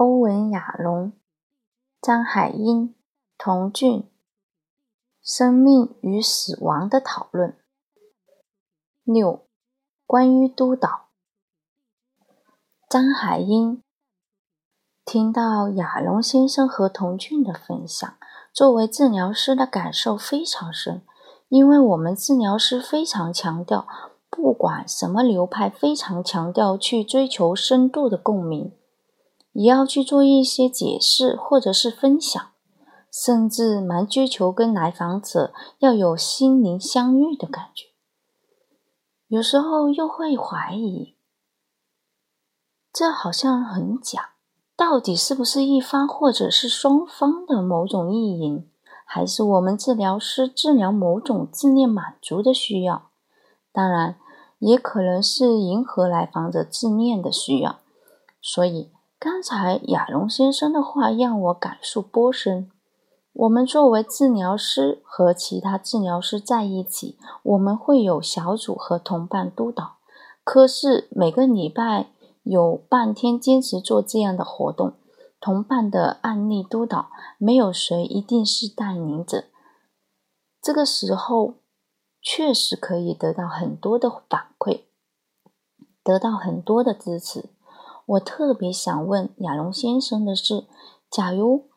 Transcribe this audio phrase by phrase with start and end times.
[0.00, 1.12] 欧文·亚龙、
[2.00, 2.94] 张海英、
[3.36, 4.00] 童俊，
[5.22, 7.50] 《生命与死亡的讨论》
[9.04, 9.44] 六，
[10.06, 11.08] 关于督导。
[12.88, 13.82] 张海英
[15.04, 18.10] 听到亚龙先生和童俊的分享，
[18.54, 21.02] 作为治疗师的感受非常深，
[21.48, 23.86] 因为我们治疗师非常强调，
[24.30, 28.74] 不管什么流派，非常强调去追求深度的共鸣。
[29.52, 32.50] 也要去做一些解释或者是分享，
[33.10, 37.86] 甚至蛮追求跟来访者要有心灵相遇的感觉。
[39.26, 41.16] 有时候又会怀疑，
[42.92, 44.30] 这好像很假，
[44.76, 48.68] 到底是不是一方或者是双方的某种意淫，
[49.04, 53.10] 还是我们治疗师治疗某种自恋满足的需要？
[53.72, 54.16] 当然，
[54.60, 57.80] 也可能是迎合来访者自恋的需要，
[58.40, 58.92] 所以。
[59.20, 62.70] 刚才亚龙先生的话让我感触颇深。
[63.34, 69.98] 我们作为治疗师和其他治疗师在一起，我们会有小组和同伴督导。
[70.42, 72.06] 可是每个礼拜
[72.44, 74.94] 有半天坚持做这样的活动，
[75.38, 79.44] 同伴的案例督导，没有谁一定是带领者。
[80.62, 81.56] 这个时候
[82.22, 84.84] 确实可以得到很多的反馈，
[86.02, 87.50] 得到很多的支持。
[88.06, 90.66] 我特别想问亚龙先生的是：
[91.10, 91.68] 假如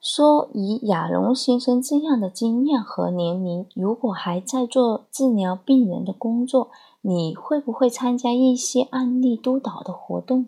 [0.00, 6.70] 说以亚龙先生这样的经验和年龄，如果还在做治疗病人的工作，
[7.02, 10.46] 你会不会参加一些案例督导的活动？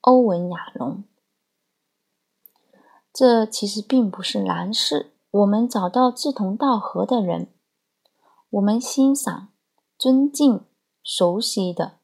[0.00, 1.04] 欧文亚龙，
[3.12, 5.12] 这其实并不是难事。
[5.30, 7.48] 我们找到志同道合的人，
[8.50, 9.48] 我们欣赏、
[9.96, 10.64] 尊敬、
[11.02, 12.01] 熟悉的。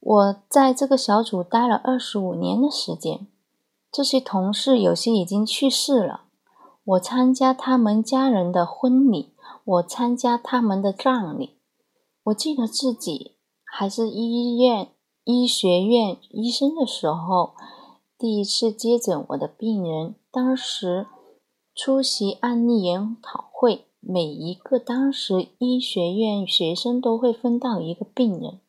[0.00, 3.26] 我在这个小组待了二十五年的时间，
[3.92, 6.22] 这些同事有些已经去世了。
[6.82, 9.34] 我参加他们家人的婚礼，
[9.64, 11.58] 我参加他们的葬礼。
[12.24, 14.88] 我记得自己还是医院
[15.24, 17.54] 医学院医生的时候，
[18.18, 20.14] 第一次接诊我的病人。
[20.32, 21.06] 当时
[21.74, 28.60] 出席案例研讨会，每一个当时医学院学生都会分到一个病人。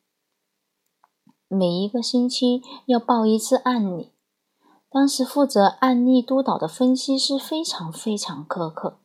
[1.53, 4.09] 每一个星期要报一次案例。
[4.89, 8.99] 当时负责案例督导的分析师非常非常苛刻，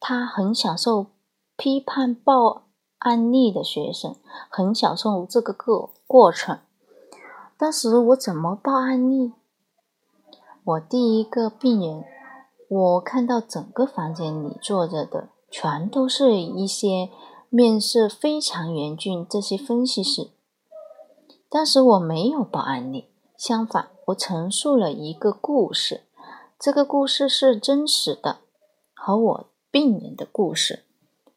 [0.00, 1.08] 他很享受
[1.54, 2.68] 批判报
[3.00, 4.16] 案例的学生，
[4.48, 6.60] 很享受这个个过程。
[7.58, 9.32] 当时我怎么报案例？
[10.64, 12.04] 我第一个病人，
[12.70, 17.10] 我看到整个房间里坐着的全都是一些
[17.50, 20.30] 面色非常严峻这些分析师。
[21.50, 26.04] 当时我没有报案例，相反，我陈述了一个故事。
[26.58, 28.40] 这个故事是真实的，
[28.94, 30.84] 和我病人的故事。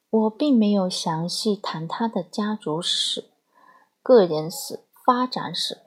[0.09, 3.29] 我并没有详细谈他的家族史、
[4.03, 5.77] 个人史、发展史。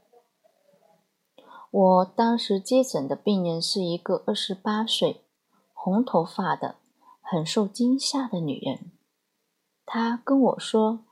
[1.70, 5.22] 我当时接诊的病人是一个二十八岁、
[5.74, 6.76] 红头发的、
[7.20, 8.90] 很受惊吓的女人。
[9.84, 11.04] 她跟我说。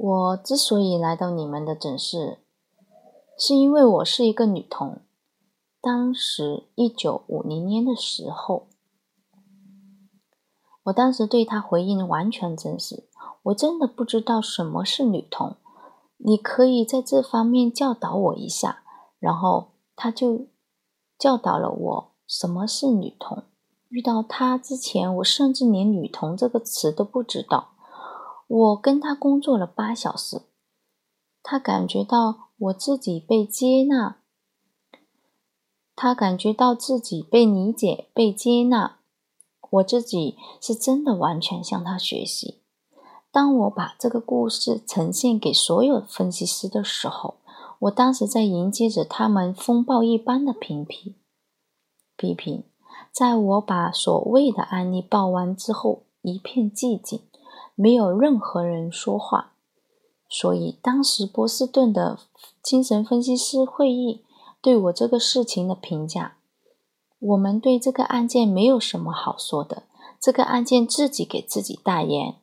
[0.00, 2.38] 我之所以来到你们的诊室，
[3.36, 5.00] 是因为我是一个女童。
[5.80, 8.68] 当时一九五零年的时候，
[10.84, 13.08] 我当时对她回应完全真实。
[13.42, 15.56] 我真的不知道什么是女童，
[16.18, 18.84] 你可以在这方面教导我一下。
[19.18, 20.46] 然后他就
[21.18, 23.42] 教导了我什么是女童。
[23.88, 27.72] 遇到他之前，我甚至连“女童”这个词都不知道。
[28.48, 30.40] 我跟他工作了八小时，
[31.42, 34.16] 他感觉到我自己被接纳，
[35.94, 38.96] 他感觉到自己被理解、被接纳。
[39.70, 42.62] 我自己是真的完全向他学习。
[43.30, 47.34] 当我把这个故事呈现给所有分析师的时候，
[47.80, 51.16] 我当时在迎接着他们风暴一般的评批、
[52.16, 52.64] 批评。
[53.12, 57.27] 在我把所谓的案例报完之后，一片寂静。
[57.80, 59.52] 没有任何人说话，
[60.28, 62.18] 所以当时波士顿的
[62.60, 64.24] 精神分析师会议
[64.60, 66.38] 对我这个事情的评价，
[67.20, 69.84] 我们对这个案件没有什么好说的，
[70.20, 72.34] 这个案件自己给自己代言。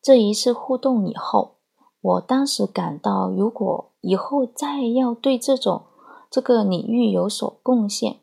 [0.00, 1.56] 这一次互动以后，
[2.00, 5.82] 我当时感到，如果以后再要对这种
[6.30, 8.20] 这个领域有所贡献，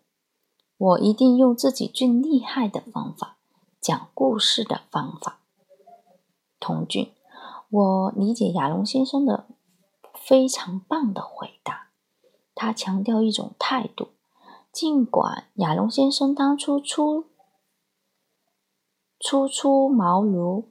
[0.75, 3.36] 我一定用自己最厉害的方法。
[3.79, 5.41] 讲故事的方法，
[6.59, 7.13] 童俊，
[7.69, 9.47] 我理解亚龙先生的
[10.13, 11.89] 非常棒的回答。
[12.53, 14.09] 他强调一种态度。
[14.71, 17.25] 尽管亚龙先生当初初
[19.19, 20.65] 初出茅庐，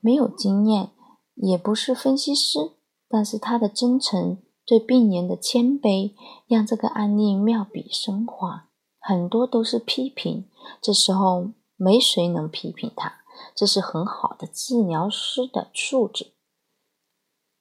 [0.00, 0.90] 没有经验，
[1.34, 2.72] 也不是分析师，
[3.08, 6.14] 但是他的真诚、对病人的谦卑，
[6.46, 8.68] 让这个案例妙笔生花。
[9.00, 10.48] 很多都是批评，
[10.80, 11.48] 这时候
[11.82, 13.22] 没谁能批评他，
[13.56, 16.30] 这是很好的治疗师的素质。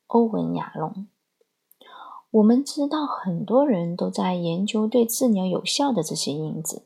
[0.06, 1.08] 欧文·亚龙，
[2.30, 6.84] 我们知道很多人都在研究对治疗有效的这些因子，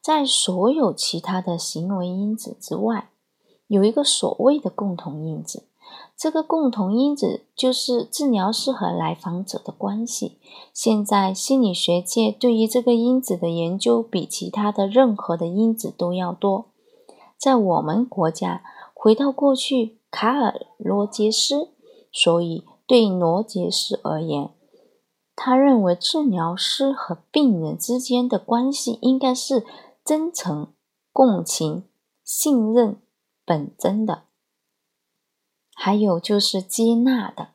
[0.00, 3.10] 在所有其他的行为因子之外，
[3.66, 5.64] 有一个所谓的共同因子。
[6.16, 10.38] 这个共同因子就是治疗师和来访者的关系。
[10.72, 16.66] 现在心理学界对于这个因子的研究比其他的任何的因子都要多。
[17.38, 18.62] 在我们国家，
[18.94, 21.68] 回到过去，卡尔·罗杰斯，
[22.10, 24.50] 所以对罗杰斯而言，
[25.34, 29.64] 他认为治疗师和病人之间的关系应该是
[30.04, 30.68] 真诚、
[31.12, 31.84] 共情、
[32.24, 32.96] 信任、
[33.44, 34.22] 本真的。
[35.74, 37.48] 还有就是接纳的，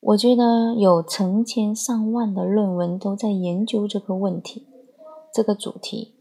[0.00, 4.66] 我觉得有成千上万的论文都在研究这个问题，
[5.32, 6.14] 这个主题。